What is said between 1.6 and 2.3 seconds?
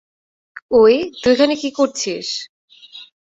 কি করছিস?